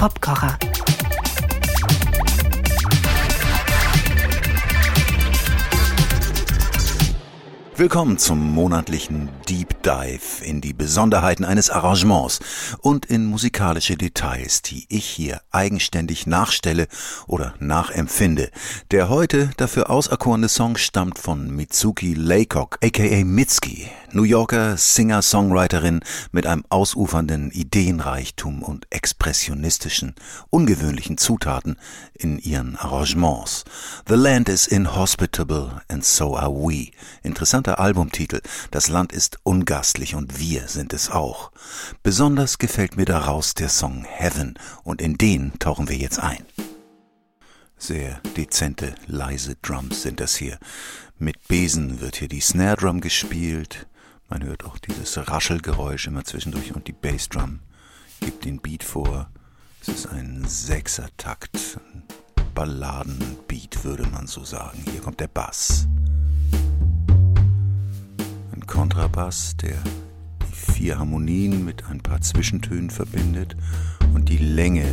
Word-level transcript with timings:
Popkocher. 0.00 0.69
Willkommen 7.80 8.18
zum 8.18 8.52
monatlichen 8.52 9.30
Deep 9.48 9.82
Dive 9.82 10.44
in 10.44 10.60
die 10.60 10.74
Besonderheiten 10.74 11.46
eines 11.46 11.70
Arrangements 11.70 12.40
und 12.82 13.06
in 13.06 13.24
musikalische 13.24 13.96
Details, 13.96 14.60
die 14.60 14.84
ich 14.90 15.06
hier 15.06 15.40
eigenständig 15.50 16.26
nachstelle 16.26 16.88
oder 17.26 17.54
nachempfinde. 17.58 18.50
Der 18.90 19.08
heute 19.08 19.48
dafür 19.56 19.88
auserkorene 19.88 20.50
Song 20.50 20.76
stammt 20.76 21.18
von 21.18 21.56
Mitsuki 21.56 22.12
Laycock, 22.12 22.76
aka 22.84 23.24
Mitski, 23.24 23.90
New 24.12 24.24
Yorker 24.24 24.76
Singer-Songwriterin 24.76 26.00
mit 26.32 26.46
einem 26.46 26.64
ausufernden 26.68 27.50
Ideenreichtum 27.50 28.62
und 28.62 28.88
expressionistischen, 28.90 30.16
ungewöhnlichen 30.50 31.16
Zutaten 31.16 31.76
in 32.12 32.38
ihren 32.38 32.76
Arrangements. 32.76 33.64
The 34.06 34.16
land 34.16 34.50
is 34.50 34.66
inhospitable 34.66 35.80
and 35.88 36.04
so 36.04 36.36
are 36.36 36.52
we. 36.52 36.90
Interessanter 37.22 37.69
Albumtitel. 37.78 38.40
Das 38.70 38.88
Land 38.88 39.12
ist 39.12 39.38
ungastlich 39.42 40.14
und 40.14 40.38
wir 40.38 40.68
sind 40.68 40.92
es 40.92 41.10
auch. 41.10 41.52
Besonders 42.02 42.58
gefällt 42.58 42.96
mir 42.96 43.04
daraus 43.04 43.54
der 43.54 43.68
Song 43.68 44.04
Heaven 44.04 44.58
und 44.82 45.00
in 45.00 45.16
den 45.16 45.58
tauchen 45.58 45.88
wir 45.88 45.96
jetzt 45.96 46.18
ein. 46.18 46.44
Sehr 47.78 48.20
dezente, 48.36 48.94
leise 49.06 49.56
Drums 49.62 50.02
sind 50.02 50.20
das 50.20 50.36
hier. 50.36 50.58
Mit 51.18 51.48
Besen 51.48 52.00
wird 52.00 52.16
hier 52.16 52.28
die 52.28 52.40
Snare 52.40 52.76
Drum 52.76 53.00
gespielt, 53.00 53.86
man 54.28 54.44
hört 54.44 54.64
auch 54.64 54.78
dieses 54.78 55.16
Raschelgeräusch 55.28 56.06
immer 56.06 56.24
zwischendurch 56.24 56.74
und 56.74 56.86
die 56.86 56.92
Bassdrum 56.92 57.60
gibt 58.20 58.44
den 58.44 58.60
Beat 58.60 58.84
vor. 58.84 59.30
Es 59.80 59.88
ist 59.88 60.06
ein 60.06 60.44
Sechsertakt, 60.46 61.78
Balladenbeat 62.54 63.84
würde 63.84 64.06
man 64.08 64.26
so 64.26 64.44
sagen. 64.44 64.84
Hier 64.90 65.00
kommt 65.00 65.18
der 65.20 65.28
Bass. 65.28 65.88
Kontrabass, 68.70 69.56
der 69.56 69.76
die 70.42 70.72
vier 70.72 70.98
Harmonien 70.98 71.64
mit 71.64 71.84
ein 71.86 72.00
paar 72.00 72.20
Zwischentönen 72.20 72.88
verbindet 72.88 73.56
und 74.14 74.28
die 74.28 74.38
Länge 74.38 74.86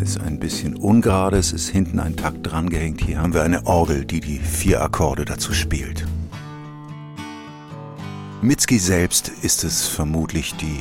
ist 0.00 0.18
ein 0.18 0.40
bisschen 0.40 0.76
ungerade, 0.76 1.36
es 1.36 1.52
ist 1.52 1.68
hinten 1.68 2.00
ein 2.00 2.16
Takt 2.16 2.38
drangehängt. 2.42 3.02
Hier 3.02 3.20
haben 3.20 3.34
wir 3.34 3.42
eine 3.42 3.66
Orgel, 3.66 4.06
die 4.06 4.20
die 4.20 4.38
vier 4.38 4.82
Akkorde 4.82 5.26
dazu 5.26 5.52
spielt. 5.52 6.06
Mitski 8.40 8.78
selbst 8.78 9.28
ist 9.28 9.64
es 9.64 9.86
vermutlich, 9.86 10.54
die 10.56 10.80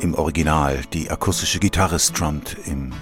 im 0.00 0.14
Original 0.14 0.80
die 0.92 1.10
akustische 1.10 1.58
Gitarre 1.60 1.98
strummt. 1.98 2.56
Im 2.66 2.92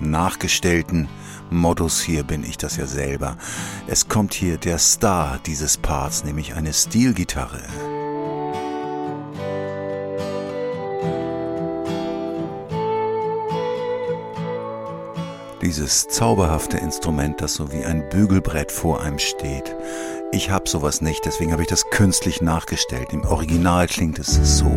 nachgestellten 0.00 1.08
Modus 1.50 2.00
hier 2.00 2.24
bin 2.24 2.42
ich 2.42 2.58
das 2.58 2.76
ja 2.76 2.86
selber. 2.86 3.36
Es 3.86 4.08
kommt 4.08 4.34
hier 4.34 4.58
der 4.58 4.78
Star 4.78 5.38
dieses 5.46 5.76
Parts, 5.76 6.24
nämlich 6.24 6.54
eine 6.54 6.72
Stilgitarre. 6.72 7.62
Dieses 15.62 16.06
zauberhafte 16.08 16.78
Instrument, 16.78 17.40
das 17.40 17.54
so 17.54 17.72
wie 17.72 17.84
ein 17.84 18.08
Bügelbrett 18.08 18.70
vor 18.70 19.00
einem 19.00 19.18
steht. 19.18 19.74
Ich 20.32 20.50
habe 20.50 20.68
sowas 20.68 21.00
nicht, 21.00 21.24
deswegen 21.24 21.52
habe 21.52 21.62
ich 21.62 21.68
das 21.68 21.88
künstlich 21.90 22.40
nachgestellt. 22.40 23.12
Im 23.12 23.24
Original 23.24 23.86
klingt 23.86 24.18
es 24.18 24.58
so. 24.58 24.70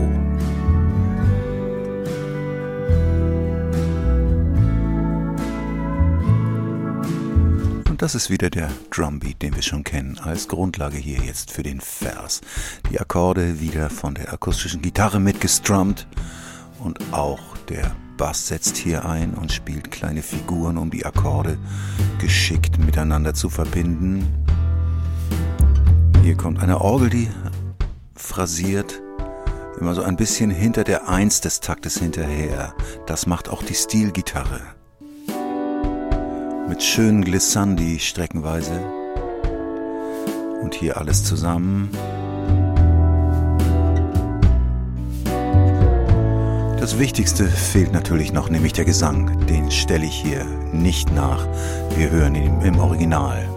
Das 8.00 8.16
ist 8.16 8.30
wieder 8.30 8.50
der 8.50 8.70
Drumbeat, 8.92 9.42
den 9.42 9.54
wir 9.56 9.62
schon 9.62 9.84
kennen, 9.84 10.18
als 10.20 10.48
Grundlage 10.48 10.96
hier 10.96 11.20
jetzt 11.20 11.52
für 11.52 11.64
den 11.64 11.82
Vers. 11.82 12.40
Die 12.90 12.98
Akkorde 12.98 13.60
wieder 13.60 13.90
von 13.90 14.16
der 14.16 14.32
akustischen 14.32 14.82
Gitarre 14.82 15.20
mitgestrummt 15.20 16.08
und 16.80 16.98
auch 17.12 17.58
der 17.68 17.92
Bass 18.16 18.48
setzt 18.48 18.78
hier 18.78 19.04
ein 19.04 19.34
und 19.34 19.52
spielt 19.52 19.92
kleine 19.92 20.22
Figuren, 20.22 20.78
um 20.78 20.90
die 20.90 21.06
Akkorde 21.06 21.58
geschickt 22.20 22.80
miteinander 22.80 23.34
zu 23.34 23.50
verbinden. 23.50 24.26
Hier 26.24 26.38
kommt 26.38 26.64
eine 26.64 26.80
Orgel, 26.80 27.10
die 27.10 27.28
phrasiert 28.16 29.02
immer 29.78 29.94
so 29.94 30.04
ein 30.04 30.16
bisschen 30.16 30.52
hinter 30.52 30.86
der 30.86 31.10
Eins 31.10 31.42
des 31.42 31.60
Taktes 31.60 32.00
hinterher. 32.00 32.74
Das 33.08 33.26
macht 33.26 33.50
auch 33.50 33.62
die 33.62 33.76
Stilgitarre. 33.76 34.79
Mit 36.70 36.84
schönen 36.84 37.26
Glissandi 37.26 37.98
streckenweise. 37.98 38.80
Und 40.62 40.76
hier 40.76 40.98
alles 40.98 41.24
zusammen. 41.24 41.90
Das 46.80 47.00
Wichtigste 47.00 47.48
fehlt 47.48 47.92
natürlich 47.92 48.34
noch, 48.34 48.52
nämlich 48.52 48.74
der 48.74 48.86
Gesang. 48.86 49.48
Den 49.48 49.72
stelle 49.72 50.06
ich 50.06 50.14
hier 50.14 50.46
nicht 50.72 51.12
nach. 51.12 51.48
Wir 51.98 52.12
hören 52.12 52.36
ihn 52.36 52.62
im 52.62 52.78
Original. 52.78 53.50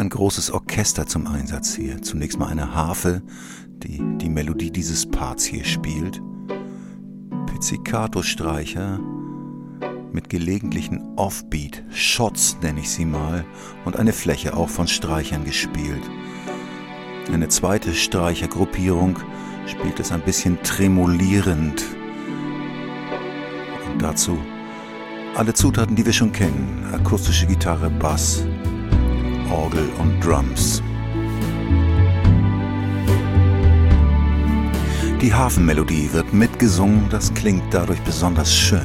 Ein 0.00 0.08
großes 0.08 0.50
Orchester 0.50 1.06
zum 1.06 1.26
Einsatz 1.26 1.74
hier. 1.74 2.00
Zunächst 2.02 2.38
mal 2.38 2.48
eine 2.48 2.74
Harfe, 2.74 3.22
die 3.68 4.00
die 4.16 4.30
Melodie 4.30 4.70
dieses 4.70 5.06
Parts 5.06 5.44
hier 5.44 5.64
spielt. 5.64 6.20
Pizzicato-Streicher 7.46 8.98
mit 10.12 10.28
gelegentlichen 10.28 11.02
Offbeat-Shots, 11.16 12.58
nenne 12.62 12.80
ich 12.80 12.90
sie 12.90 13.04
mal, 13.04 13.44
und 13.84 13.96
eine 13.96 14.12
Fläche 14.12 14.56
auch 14.56 14.68
von 14.68 14.88
Streichern 14.88 15.44
gespielt. 15.44 16.02
Eine 17.32 17.48
zweite 17.48 17.92
Streichergruppierung 17.94 19.18
spielt 19.66 20.00
es 20.00 20.10
ein 20.10 20.22
bisschen 20.22 20.60
tremolierend. 20.62 21.84
Und 23.92 24.02
dazu 24.02 24.38
alle 25.36 25.54
Zutaten, 25.54 25.94
die 25.94 26.04
wir 26.04 26.12
schon 26.12 26.32
kennen. 26.32 26.88
Akustische 26.92 27.46
Gitarre, 27.46 27.88
Bass, 27.88 28.44
Orgel 29.50 29.88
und 29.98 30.20
Drums. 30.24 30.82
Die 35.20 35.34
Hafenmelodie 35.34 36.10
wird 36.12 36.32
mitgesungen, 36.32 37.08
das 37.10 37.34
klingt 37.34 37.64
dadurch 37.72 38.00
besonders 38.00 38.54
schön. 38.54 38.80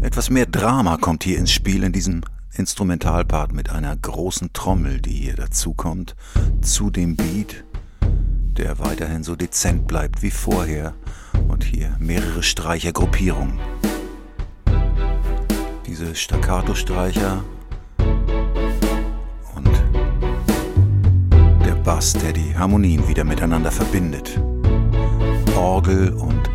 Etwas 0.00 0.30
mehr 0.30 0.46
Drama 0.46 0.96
kommt 0.98 1.24
hier 1.24 1.38
ins 1.38 1.52
Spiel 1.52 1.82
in 1.82 1.92
diesem 1.92 2.22
Instrumentalpart 2.54 3.52
mit 3.52 3.70
einer 3.70 3.96
großen 3.96 4.52
Trommel, 4.52 5.00
die 5.00 5.14
hier 5.14 5.36
dazukommt, 5.36 6.14
zu 6.60 6.90
dem 6.90 7.16
Beat, 7.16 7.64
der 8.02 8.78
weiterhin 8.78 9.24
so 9.24 9.36
dezent 9.36 9.86
bleibt 9.86 10.22
wie 10.22 10.30
vorher 10.30 10.92
und 11.48 11.64
hier 11.64 11.96
mehrere 11.98 12.42
Streichergruppierungen. 12.42 13.58
Diese 15.86 16.14
Staccato-Streicher 16.14 17.42
und 19.54 19.70
der 21.64 21.74
Bass, 21.84 22.12
der 22.12 22.32
die 22.32 22.54
Harmonien 22.56 23.08
wieder 23.08 23.24
miteinander 23.24 23.70
verbindet. 23.70 24.38
Orgel 25.56 26.12
und 26.12 26.50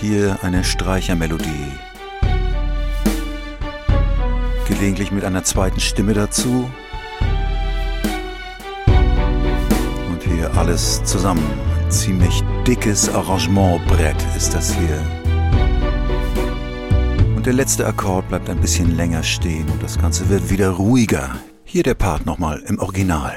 hier 0.00 0.38
eine 0.42 0.64
Streichermelodie. 0.64 1.72
Gelegentlich 4.68 5.12
mit 5.12 5.24
einer 5.24 5.44
zweiten 5.44 5.80
Stimme 5.80 6.14
dazu. 6.14 6.70
Und 10.08 10.22
hier 10.22 10.50
alles 10.56 11.02
zusammen 11.04 11.44
ziemlich 11.88 12.42
dickes 12.66 13.08
Arrangementbrett 13.08 14.16
ist 14.36 14.54
das 14.54 14.74
hier. 14.74 14.98
Und 17.36 17.46
der 17.46 17.52
letzte 17.52 17.86
Akkord 17.86 18.28
bleibt 18.28 18.48
ein 18.48 18.60
bisschen 18.60 18.96
länger 18.96 19.22
stehen 19.22 19.68
und 19.68 19.82
das 19.82 19.98
Ganze 19.98 20.28
wird 20.28 20.48
wieder 20.48 20.70
ruhiger. 20.70 21.36
Hier 21.64 21.82
der 21.82 21.94
Part 21.94 22.24
nochmal 22.24 22.62
im 22.66 22.78
Original. 22.78 23.36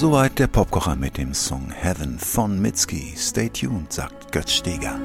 Soweit 0.00 0.38
der 0.38 0.46
Popkocher 0.46 0.94
mit 0.94 1.18
dem 1.18 1.34
Song 1.34 1.72
Heaven 1.72 2.20
von 2.20 2.62
Mitski. 2.62 3.14
Stay 3.16 3.48
tuned, 3.48 3.92
sagt 3.92 4.30
Götz 4.30 4.52
Steger. 4.52 4.96